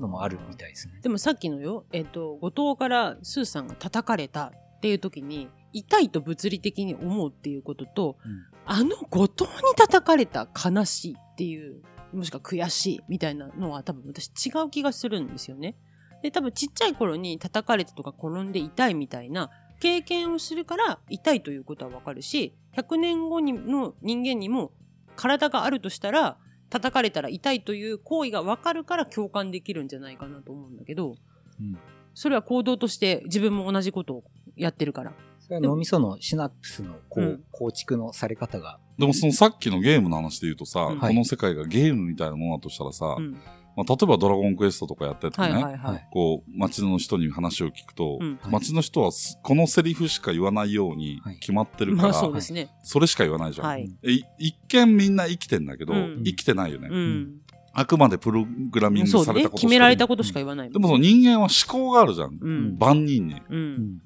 [0.00, 1.00] のもあるみたいですね。
[1.02, 11.82] でもさっきのよ、えっ、と、後藤からスーさんが叩かれたっていう時に、痛いと物理的に思うっていうことと、うんあの後藤に叩かれた悲しいっていう、
[12.12, 15.76] もしくは悔しいみたいなのは多分私違う気がするんですよね。
[16.22, 24.72] で、多分ちっちゃい頃に叩かれてとか転んで痛いみたいな経験をするから痛いということはわかるし、100年後にの人間にも
[25.14, 26.38] 体があるとしたら、
[26.70, 31.16] 叩かれたら痛いという行為がわかるから共感できるんじゃないかなと思うんだけど、
[31.60, 31.78] うん。
[32.14, 34.24] それは行動として自分も同じことを
[34.56, 35.12] やってるから。
[35.38, 37.44] それは脳みそのシナプスのこう、うん。
[37.52, 40.98] 構築のされ方が、でもそのさっきのゲームの話で言うとさ、うん。
[40.98, 43.36] この世界がゲームみたいなものだとしたらさ、うん。
[43.76, 46.00] まあ、例えばドラゴンクエストとかやっててね、はいはいははいい。
[46.10, 52.70] こう、街の人に話を聞くと、うんはい街の人はすこのセリフしか言わないようにはい決まってるから、まあそうですね。
[52.82, 53.66] それしか言わないじゃん。
[53.66, 53.94] はい。
[54.38, 57.40] 一見みんな生きてんだけど、うん生きてないよね、うん。
[57.74, 59.32] あくまでプログラミングされた。
[59.32, 60.72] ことしか決められたことしか言わないもん。
[60.72, 62.38] でもその人間は思考があるじゃん。
[62.40, 62.78] うん。
[62.78, 63.34] 万人に。
[63.34, 63.42] う。
[63.50, 64.02] うんん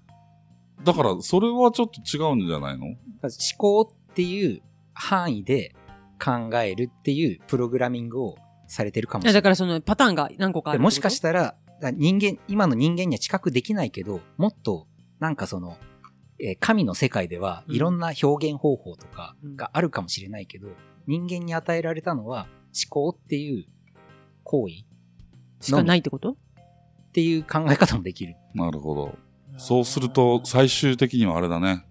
[0.83, 2.87] だから、それはちょっと違うんじゃないの？
[2.87, 2.97] 思
[3.57, 4.63] 考っていう
[4.95, 5.77] 範囲で
[6.19, 8.37] 考えるっていうプログラミングを
[8.71, 9.35] されてるかもしれない。
[9.35, 14.87] だからそのパターンが何個かあるもしかしたら、だ人間、今の人間には知覚できないけど、もっと、
[15.19, 15.77] なんかその、
[16.39, 20.69] えー神の世界ではうんいろんな表現方法とかうんがあるかもしれないけど、
[21.07, 23.67] 人間に与えられたのは思考っていう
[24.45, 24.75] 行為
[25.61, 26.31] しかないってこと？
[26.33, 28.37] っていう考え方もできる。
[28.55, 29.19] なるほど。
[29.59, 31.85] そうすると、最終的にはあれだね。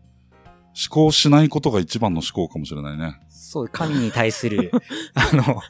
[0.70, 3.20] 思考しないことが一番の思考かもしれないね。
[3.28, 4.72] そう、神に対する、
[5.16, 5.62] あの、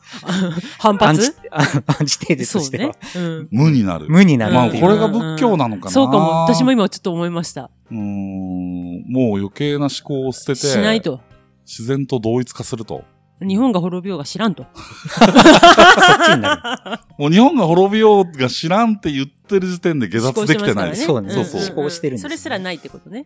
[0.77, 1.63] 反アンチア
[2.03, 3.25] ンチテーゼそうねとしては、。
[3.25, 3.47] うん。
[3.51, 4.07] 無になる。
[4.09, 4.69] 無になるまあ。
[4.69, 5.91] これが仏教なのかな。
[5.91, 6.43] そうかも。
[6.43, 7.71] 私も今ちょっと思いました。
[7.89, 11.21] うーん、もう余計な思考を捨てて、しないと。
[11.65, 13.03] 自然と同一化すると。
[13.41, 14.65] 日本が滅びようが知らんと。
[14.75, 20.89] そっちにな もう日本が滅びようが知らんって言ってる時点で下脱できてない。
[20.89, 23.25] ねそうねそうそう思考してるんですねそれすらないってことね。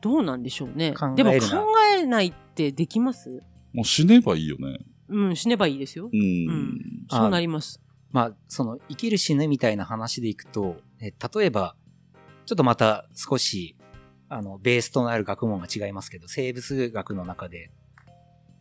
[0.00, 1.38] どうなんでしょうねでも考
[1.96, 3.42] えないってできます？
[3.72, 4.78] もう死ねばいいよね。
[5.08, 6.16] うん、死ねばいいですよう。
[6.16, 6.46] ん。
[6.46, 6.78] ん
[7.10, 7.80] あそうなります。
[8.12, 11.76] まあ、その、生きる死ぬみたいな話でいくと、え例えば、
[12.44, 13.76] ちょっとまた少し、
[14.28, 17.70] あの、ベースとなる学問が違いますけど、生物学の中で、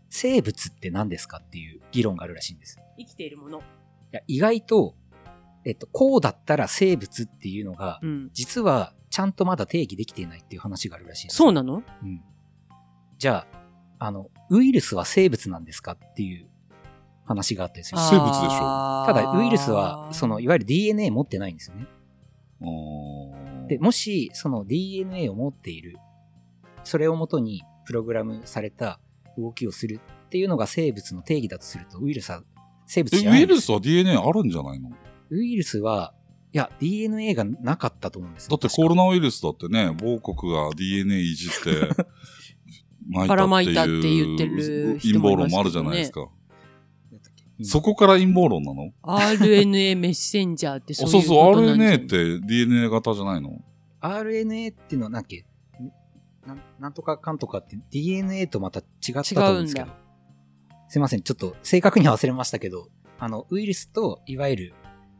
[0.09, 2.77] 生物って何ですかっていう議論があるらしいんです。
[2.97, 3.59] 生きているもの。
[3.59, 3.61] い
[4.11, 4.95] や、意外と、
[5.65, 8.29] えっと、こうだったら生物っていうのが、うん。
[8.33, 11.37] 実はちゃんとまだ定義できていないっていう話があるらしいんです。
[11.37, 11.83] そうなの？
[12.03, 12.21] うん。
[13.17, 13.59] じゃあ、
[13.99, 16.47] あの、ウイルスは生物なんですかっていう
[17.25, 17.97] 話があったりする。
[17.99, 21.87] 生物でしょただ、ウイルスは、その、いわゆる DNA 持ってないんですよね。
[22.61, 25.97] あーで、もし、その DNA を持っている、
[26.83, 28.99] それをもとにプログラムされた
[29.37, 32.41] 動きをするっていうのが生物の定義だとすると、ウイルスは
[32.87, 33.51] 生物えじゃないんです。
[33.51, 34.89] ウイルスは DNA あるんじゃないの？
[35.29, 36.13] ウイルスは、
[36.51, 38.57] いや、DNA がなかったと思うんですよ。
[38.57, 42.05] だってコロナウイルスだってね、某国が DNA いじって、
[43.27, 46.21] ばらままいたって言ってる陰謀論もあるじゃないですか。
[47.59, 47.65] うん。
[47.65, 53.61] そこから陰謀論なの？RNA メッセンジャーってそういうそうそう、ことなんじゃ RNA って DNA 型じゃないの
[54.01, 55.45] ？RNA っていうのはなんだっけ
[56.45, 59.91] なんなんとかかんとかって DNA とまた違ったと思うんですけ違うど。
[60.87, 62.89] すいません、ちょっと正確には忘れましたけど、
[63.19, 64.73] あの、ウイルスといわゆる、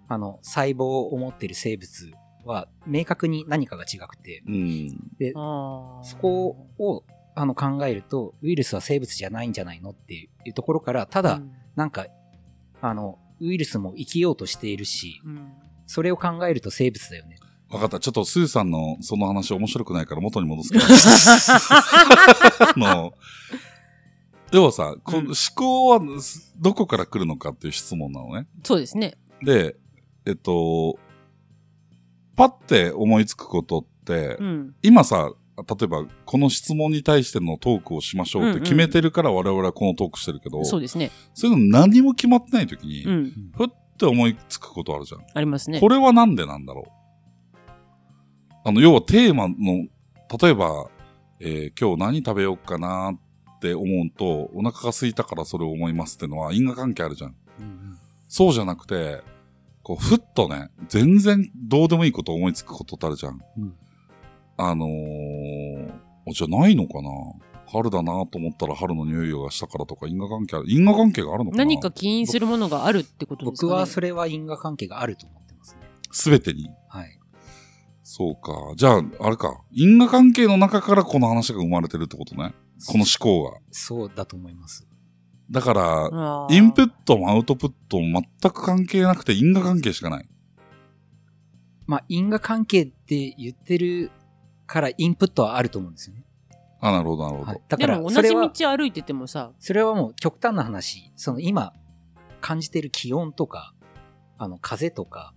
[0.09, 2.11] あの、細胞を持っている生物
[2.43, 4.89] は明確に何かが違くて、うん。
[5.17, 7.03] で、そこを
[7.35, 12.07] あの考えると、ウイルスは生物じゃないんじゃないのっていうところから、ただ、うんなんか、
[12.81, 15.53] あの、ウイルスも生きようとしているし、うん
[15.91, 17.39] それを考えると生物だよね。
[17.67, 17.99] わかった。
[17.99, 20.85] ちょっとスーさんのその話面白くないから元に戻すけど。
[20.85, 23.13] あの、
[24.51, 25.99] 要はさ、こうん思考は
[26.57, 28.47] どこから来るのかっていう質問なのね。
[28.63, 29.17] そうですね。
[29.41, 29.77] で、
[30.29, 30.99] えっと、
[32.35, 34.75] パッて思いつくことって、うん。
[34.83, 41.11] 今さ、例えば、この質問に対してのトークをしましょうって決めてるから我々はこのトークしてるけど、そうですね。
[41.33, 43.33] そういうの何も決まってない時に、うん。
[43.57, 45.21] ふって思いつくことあるじゃん。
[45.33, 45.79] ありますね。
[45.79, 46.91] これはなんでなんだろう？
[48.63, 49.55] あの、要はテーマの、
[50.41, 50.89] 例えば、
[51.39, 57.35] えー今日何食べようかなって思うと、お腹が空いたからそれを思いますってのは因果関係あるじゃん。
[57.59, 57.97] うん
[58.31, 59.23] そうじゃなくて、
[59.89, 63.39] こう、ふっとね、全然どうでもいいこと思いつくことってあるじゃん。
[63.57, 63.73] うん
[64.61, 65.91] あのー、
[66.27, 67.09] おじゃないのかな
[67.65, 73.71] 春だなと思ったら春の匂いがしたからとか因果関係ある因果関係があるのかな何か起因するものがあるってことですかね。
[73.71, 75.79] 僕はそれは因果関係があると思ってますね。
[76.11, 76.69] すべてに。
[76.89, 77.19] はい。
[78.03, 78.73] そうか。
[78.75, 79.61] じゃあ、あれか。
[79.71, 82.53] 因果関係の中からこの話が生まれてるってことね。
[82.85, 83.59] この思考が。
[83.71, 84.88] そうだと思います。
[85.51, 90.29] だから、インプットもアウトプットも全く関係なくて因果関係しかない。
[91.87, 94.11] まあ、因果関係って言ってる
[94.67, 96.23] からインプットはあると思うんですよね。
[96.81, 97.51] あ、なるほど、なるほど。
[97.51, 97.61] はい。
[97.67, 101.73] だからでも、同じ道歩いててもさ、それはもう極端な話、その今
[102.41, 103.73] 感じてる気温とか、
[104.37, 105.33] あの風とか、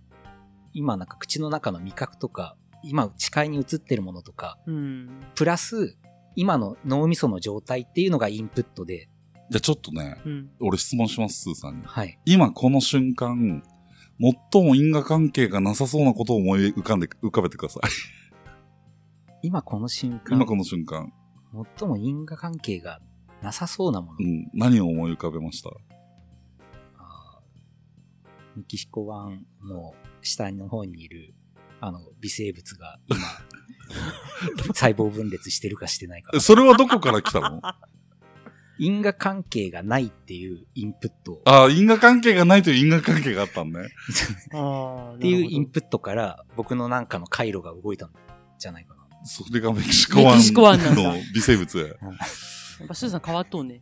[0.73, 5.21] 今なんか口の中の味覚とか、今視界に映ってるものとか、うん。
[5.33, 5.97] プラス
[6.35, 9.09] 今の脳みその状態っていうのがインプットで、
[9.53, 10.49] じゃあちょっとね、うん。
[10.61, 11.83] 俺質問します、スーさんに。
[11.85, 12.17] はい。
[12.25, 13.61] 今この瞬間、
[14.51, 17.83] 最も因果関係がなさそうなことを思い浮かんで、浮かべてください。
[19.45, 21.13] 今この瞬間、今この瞬間。
[21.77, 22.99] 最も因果関係が
[23.43, 24.17] なさそうなもの。
[24.19, 24.49] うん。
[24.55, 25.69] 何を思い浮かべました？
[28.55, 31.35] メキシコ湾の下の方にいる、
[31.79, 33.17] あの、微生物が今、
[34.73, 36.39] 細胞分裂してるかしてないかえ。
[36.39, 37.61] それはどこから来たの？
[38.79, 43.89] 因果関係がないっていうインプットああ、因果関係がないという因果関係があったんね。
[44.53, 45.15] ああ。
[45.15, 48.11] っていうインププットから僕のなんかの回路が動いたん
[48.57, 49.03] じゃないかな。
[49.25, 50.23] それがメキシコ
[50.63, 51.77] 湾の微生物。
[51.77, 51.85] や
[52.85, 53.81] っぱスーさん変わっとうね。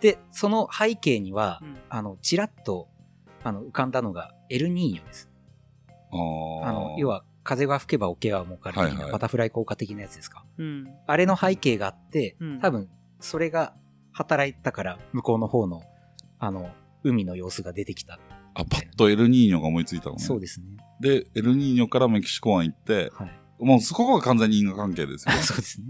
[0.00, 2.88] で、その背景には、うんあの、ちらっと、
[3.44, 5.30] あの、浮かんだのがエルニーニョです。
[6.10, 10.44] あの、要、は、風が吹けば桶は儲かる的はいはないバタフライ効果的なやつですか？
[10.58, 10.88] うん。
[11.06, 12.88] あれの背景があって、うん多分、
[13.22, 13.74] それが
[14.12, 15.82] 働いたから、向こうの方の、
[16.38, 16.70] あの、
[17.04, 18.18] 海の様子が出てきた。
[18.54, 20.22] あ、パッとエルニーニョが思いついたのね。
[20.22, 20.66] そうですね。
[21.00, 23.64] で、エルニーニョからメキシコ湾行って、はい。
[23.64, 25.34] もうそこが完全に因果関係ですよ。
[25.42, 25.86] そうですね。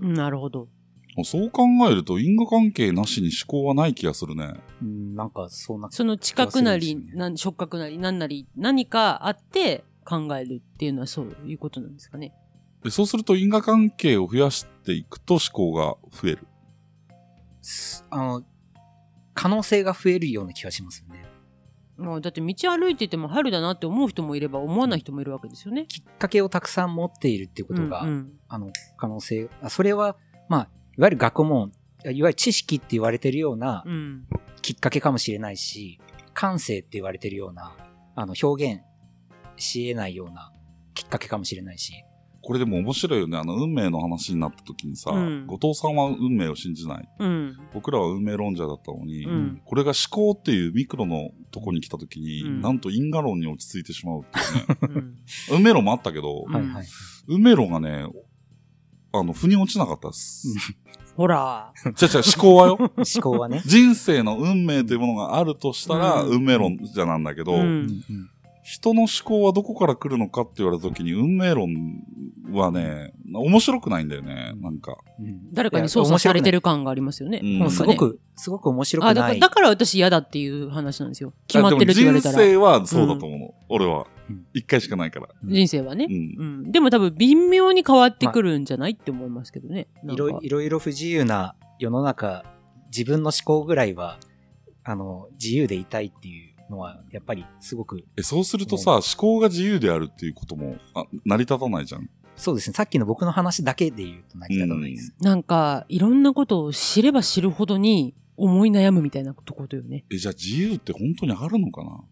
[0.00, 0.68] うんなるほど。
[1.24, 4.52] そう考えると因果関係なしに思考はない気がするね。
[4.82, 12.34] うん、なんか、そんな、その近くなり、なん触覚なり、なんなり、何かあって考えるっていうのはそういうことなんですかね。
[12.84, 16.46] でそうすると因果関係を増やしていくと思考が増える。
[17.62, 18.42] すあの、
[19.34, 21.24] 可能性が増えるような気がしますよね。
[21.96, 25.86] まあだって道歩いてても春だなって思う人もいれば思わない人もいるわけですよね。
[25.86, 30.16] きっかけをたくさん持っているっていうことが、うんうんあの、可能性、あそれは、
[30.48, 31.72] まあ、いわゆる学問、
[32.04, 34.26] いわゆる知識って言われてるようなうん。
[34.62, 36.00] きっかけかもしれないし、
[36.34, 37.76] 感性って言われてるような、
[38.14, 38.82] あの、表現
[39.56, 40.52] し得ないような
[40.92, 42.04] きっかけかもしれないし、
[42.46, 43.36] これでも面白いよね。
[43.36, 47.08] あの、運命の話になった時にさ、うん後藤さんは運命を信じない。
[47.18, 47.56] うん。
[47.74, 54.94] 僕らは運命論者だったのに、うんこれが思考っていうミクロのとこに来た時に、うんなんと因果論に落ち着いてしまうっていうね。
[54.94, 55.16] うん
[55.58, 56.86] 運命論もあったけど、うんはいはい。
[57.26, 58.06] 運命論がね、
[59.12, 60.54] あの、腑に落ちなかったです。
[61.16, 61.72] ほら。
[61.96, 62.76] じゃじゃ思考はよ。
[62.78, 62.90] 思
[63.22, 63.62] 考はね。
[63.64, 68.04] 人生の運命というものがあるとしたら、うん運命論じゃなんだけど、ううんん。
[68.66, 72.02] 人の思考はどこから来るのかって言われた時に、運命論
[72.50, 74.98] はね、面白くないんだよね、なんか。
[75.20, 77.40] うん誰かに操作されてる感がありますよね。
[77.44, 79.40] うんすごく、すごく面白あだから、くない。
[79.40, 81.32] だから私嫌だっていう話なんですよ。
[81.46, 82.34] 決まってるって言われたら。
[82.34, 83.54] 人生はそうだと思うの。
[83.68, 84.44] 俺はうん。
[84.52, 85.28] 一回しかないから。
[85.44, 86.12] 人生はねう。
[86.12, 86.14] ん。
[86.14, 86.72] うん。
[86.72, 89.86] でも多分微妙に変わってくるんじゃないって思いますけどね。
[90.02, 92.44] いろいろいろ不自由な世の中、
[92.88, 94.18] 自分の思考ぐらいは、
[94.82, 102.08] あの、自由でいたいっていうのは、やっぱりすごく、え、そうするとさ、思考が自由であるっていうことも、あ成り立たないじゃん。
[102.36, 102.74] そうですね。
[102.74, 105.14] さっきの僕の話だけで言うと成り立たないです。
[105.20, 110.04] なんか、いろんなことを知れば知るほどに思い悩むみたいなところよね。
[110.10, 112.04] え、じゃあ自由って本当にあるのかな？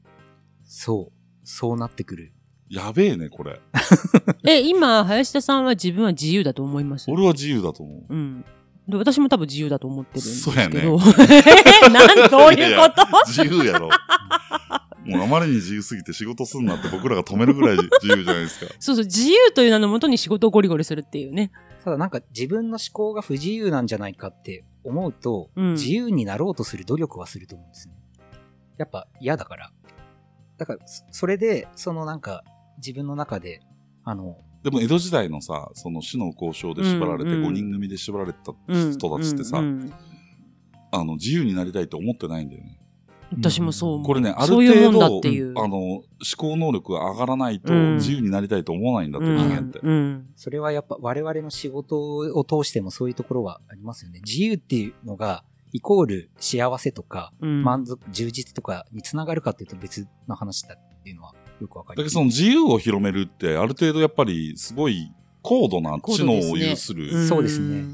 [0.65, 1.47] そう。
[1.47, 2.33] そうなってくる。
[2.71, 3.61] やべえね、これ。
[4.49, 8.15] え、今、林田さんは自分は自由だと思います俺は自由だと思う。
[8.15, 8.45] うん。
[8.89, 10.99] で私も多分自由だと思ってるんですそうやねけど。
[11.91, 13.07] なん、どういうこと？
[13.27, 13.89] 自由やろ。
[15.07, 18.75] もうあまりに自由すぎて仕事すんなって僕らが止めるぐらい自由じゃないですか。
[18.79, 21.51] そうそう、自由という名のもとに仕事をゴリゴリするっていうね。
[21.85, 27.95] ただなんか自分の思考が不自由なんじゃないかって思うと、うん自由になろうとする努力はすると思うんですね。
[28.79, 29.71] やっぱ嫌だから。
[30.57, 32.45] だから、そそれで、そのなんか、
[32.79, 33.61] 自分の中で、
[34.05, 39.95] あの、でも江戸時代のさ、その死の交渉で縛られて、うんうん5人組で縛られてたうん人たちってさ、うんうん
[40.91, 42.79] あの、自由になりたいと思ってないんだよね。
[43.33, 44.07] 私もそう思う。
[44.07, 45.53] これね、ある程度、っていう。
[45.59, 46.03] あの、思
[46.37, 49.81] 考能力が上がらないとうん自由になりたいと思わないんだって、うん人間って。
[49.83, 54.21] うんそれはやっぱ我々の仕事を通してもそういうところはありますよね。
[54.25, 61.97] 自由っていうのが、イコール幸せとか、うん満足、充実とかにつながるかっていうと別の話だっていうのはよくわかります。
[61.97, 65.11] だけどその自由を広めるって、ある程度やっぱりすごい
[65.43, 67.85] 高度な知能を有するそうですね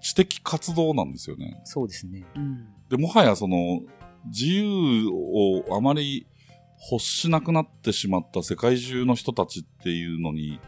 [0.00, 1.60] 知的活動なんですよね。
[1.64, 2.24] そうですね。
[2.34, 3.82] うんで、もはやその、
[4.26, 6.26] 自由をあまり
[6.90, 10.58] 欲しなくなってしまった世界中の人たちっていうのに、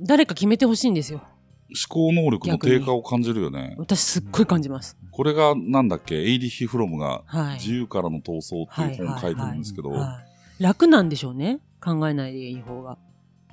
[0.00, 1.22] 誰か決めてほしいんですよ。
[1.68, 3.76] 思考能力の低下を感じるよね。
[3.78, 4.98] 私すっごい感じます。
[5.12, 7.54] これがなんだっけ、エイリッヒ・フロムがはい。
[7.54, 10.29] 自由からの闘争っていう本を書いてるんですけど、だかはい
[10.60, 11.60] 楽なんでしょうね。
[11.82, 12.98] 考えないでいい方が。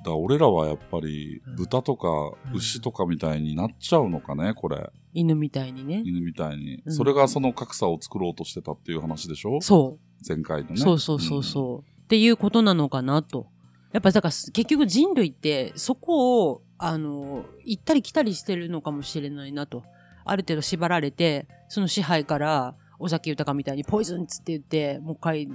[0.04, 2.08] ら俺らはやっぱりうん豚とか
[2.50, 4.90] うん牛とかみたいになっちゃうのかね、これ。
[5.14, 6.02] 犬みたいにね。
[6.04, 6.82] 犬みたいに。
[6.84, 9.60] うんそれがその格差を作ろうとしてたっていう話でしょ？
[9.60, 10.74] そ前回のね。
[10.74, 10.78] う。
[10.78, 12.02] そうそうそうそう。
[12.04, 13.48] っていうことなのかなと。
[13.92, 19.82] やっぱだから結局人類ってそこを、あの、行ったり来たりしてるのかもしれないなと。
[20.26, 25.48] ある程度縛られて、その支配から尾崎豊みたいにポイズンっつって言って、もう一回、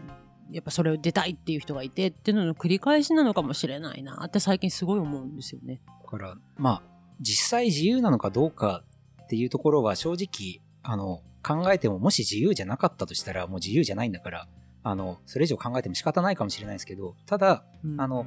[0.54, 5.82] やっぱそれを出たいっていう人がいてっていうのの繰り返しなのかもしれないなって最近すごい思うんですよね。
[6.04, 6.82] だから、まあ、
[7.20, 8.84] 実際自由なのかどうか
[9.24, 14.48] っていうところは正直、あの、考えてももし自由じゃなかったとしたらもう自由じゃないんだから、
[14.84, 18.26] あの、それ以上考えても仕方ないかもしれないですけど、ただ、うんあの、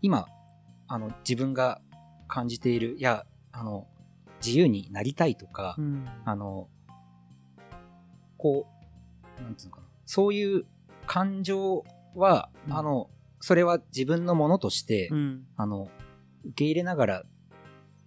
[0.00, 0.26] 今、
[0.86, 1.80] あの、自分が
[2.28, 3.86] 感じている、いや、あの、
[4.44, 6.68] 自由になりたいとか、うんあの、
[8.36, 8.66] こ
[9.38, 9.88] う、なんつうのかな。
[10.06, 10.64] そういう
[11.08, 12.74] 感情は、うん。
[12.74, 15.44] あの、それは自分のものとして、うん。
[15.56, 15.88] あの、
[16.44, 17.22] 受け入れながら、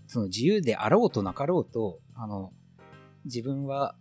[0.08, 2.54] その自由であろうとなかろうと、あの、
[3.26, 3.96] 自分は、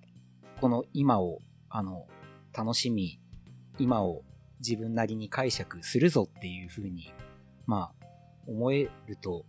[0.60, 1.38] この今を、
[1.70, 2.06] あの、
[2.56, 3.20] 楽しみ、
[3.78, 4.22] 今を
[4.60, 7.12] 自分なりに解釈するぞっていうふうに、
[7.66, 8.06] まあ、
[8.46, 9.46] 思えると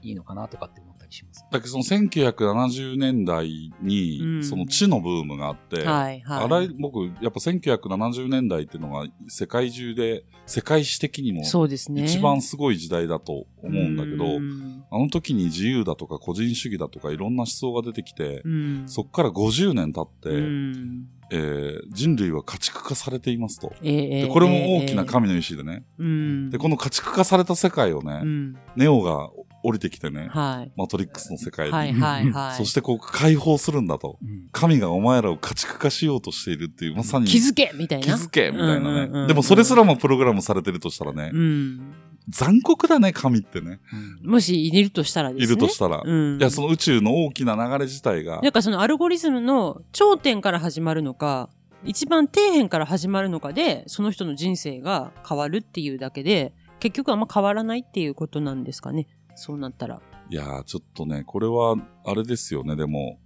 [0.00, 1.44] いいのかなとかって思します。
[1.50, 6.44] だけどその1970年代うんに、その知のブームがあって、はいはい。
[6.44, 12.04] あら僕、やっぱ1970年代っていうのが世界中で、世界史的にもそうですね。
[12.04, 23.72] 一番すごい時代だと思うんだけど、うんあの時に自由だとか個人主義だとかいろんな思想が出てきて、うんそっから50年経って、うんえー人類は家畜化されていますと。
[23.82, 25.84] ええでこれも大きな神の意志でね。
[25.98, 29.30] うんで、この家畜化された世界をね、うんネオが
[29.64, 30.72] 降りてきてね、はい。
[30.76, 31.72] マトリックスの世界に。
[31.72, 32.54] はいはいはい。
[32.56, 34.18] そしてこう解放するんだと。
[34.22, 38.04] うん神がお前らを家畜化しようとしているっていう、まさに気づけみたいな。
[38.04, 39.26] 気づけみたいなうんうんうんうんね。
[39.28, 41.94] でもそれすらもプログラムされてるとしたらね、うん。
[42.28, 43.80] 残酷だね、神ってね。
[44.22, 45.44] うんもしいるとしたらですね。
[45.44, 46.02] いるとしたら。
[46.04, 46.38] うん。
[46.38, 51.48] いや、その宇宙の大きな流れ自体がなん、かそのアルゴリズムの頂点から始まるのか、
[51.84, 59.06] 一番底辺から始まるのかで、その人の人生が変わるっていうだけで、結局あんま変わらないっていうことなんですかね。
[59.34, 60.00] そうなったら。
[60.30, 63.18] いやー、ちょっとね、これは、あれですよね、でも。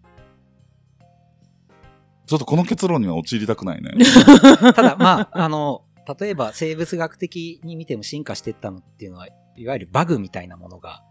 [2.27, 3.93] ちょっとこの結論には陥りたくないね。
[4.75, 5.85] ただ、まあ、 あの、
[6.21, 11.03] 例えば生物学的に見ても進化していったのっていうのは、いわゆるバグみたいなものが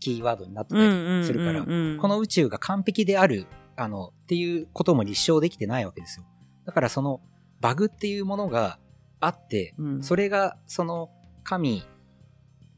[0.00, 1.68] キーワードになってたりするから、こ
[2.08, 6.26] の宇宙が完璧である、あの、っていうことも立証できてないわけですよ。
[6.64, 7.20] だからその
[7.60, 8.78] バグっていうものが
[9.20, 11.10] あって、うん、それがその
[11.44, 11.82] 神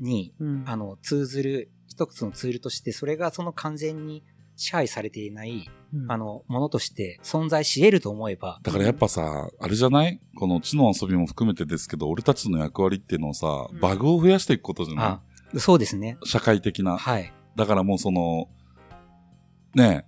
[0.00, 4.24] に、うん、あの、通ずる一つのツールとして、それがその完全に
[4.56, 10.20] 支配されていない、うんあの、ものとして存在し得ると思えば、だからやっぱさ、あれじゃない？
[10.36, 15.20] この知の遊びも含めてですけど、俺たちの役割っていうのはさうん、バグを増やしていくことじゃない、あ、
[15.58, 16.18] そうですね。
[16.24, 16.98] 社会的な。
[16.98, 17.32] はい。
[17.56, 18.48] だからもうその、
[19.74, 20.04] ね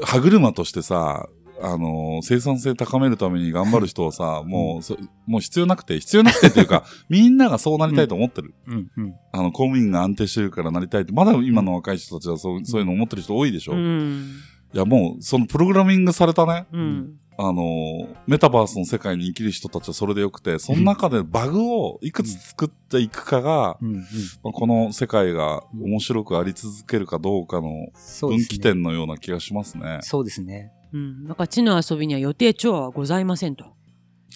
[0.00, 1.28] え、歯車としてさ、
[1.62, 4.96] あの生産性高めるために頑張る人はさ、もうそ、
[5.26, 8.52] もう必要なくて、必要なくてっていうか、 みんながそうなりたいと思ってる。
[8.66, 9.14] うん、うん。
[9.32, 14.30] あの、公務員が安定してるからなりたいって、まだ今の若い人たちはそうそういうの思ってる人多いでしょ、ういん。
[14.72, 17.18] や、もう、そのプログラミングされたね、うん。
[17.38, 24.00] あの、メタバースの世界に生きる人たちはそれでよくて、その中でバグをいくつ作っていくかが、うん、うん。
[24.42, 27.88] まあこの世界が面白くあり続けるかどうかの
[28.20, 28.44] 分。
[28.44, 30.00] 岐点のような気がしますね。
[30.02, 30.72] そうですね。
[30.92, 31.26] うん。
[31.26, 33.64] だから知の遊びには予定調和はございませんと。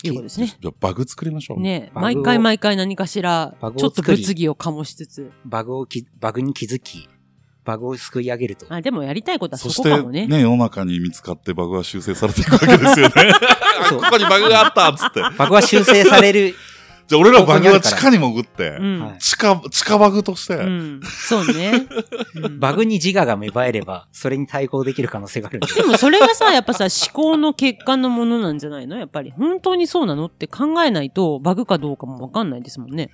[0.04, 0.46] いうことですね。
[0.60, 1.60] じゃあバグ作りましょう。
[1.60, 5.32] ね毎回毎回何かしらちょっと物議を醸しつつ。
[5.44, 7.08] バグをき、バグに気づき、
[7.64, 8.66] バグを救い上げると。
[8.68, 10.26] あ、でもやりたいことはそそしてこかもね。
[10.26, 13.12] ね、世の中に見つかってバグが修正されていくわけですよね。
[13.90, 15.22] ここにバグがあったっつって。
[15.36, 16.54] バグは修正される
[17.08, 18.78] じゃあ俺らバグは地下に潜って、
[19.20, 21.00] 地下、地下バグとして、うん。
[21.04, 21.86] そうね。
[22.34, 25.72] うんバグに自我が芽生えれば、それに対抗できる可能性があるんで。
[25.72, 28.96] でもそれがさ、やっぱさ、思考の結果のものなんじゃないの？
[28.96, 29.30] やっぱり。
[29.30, 33.10] 本当にそうなのって考えないと、バグかどうかもわかんないですもんね。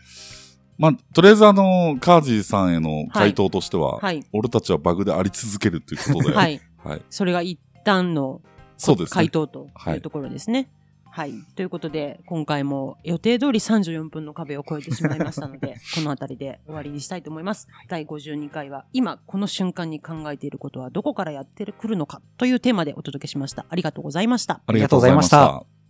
[0.79, 4.25] まあ、とりあえずあの、カージーさんへの回答としては、はい。
[4.33, 6.61] 俺たちはバグであり続けるということで、はい。
[6.83, 7.03] はい。
[7.11, 8.41] それが一旦の
[8.79, 9.29] そうですね回。
[9.31, 10.71] 答とはいいうところですね。
[11.15, 11.35] はい。
[11.57, 17.69] ということで、今回も予定通り34分の壁を越えてしまいましたので、 この辺りで終わりにしたいと思います。
[17.89, 23.67] 第52回は、今この瞬間に考えていることはどこからやってくるのかというテーマでお届けしました。
[23.69, 24.63] ありがとうございました。
[24.67, 25.82] ありがとうございました。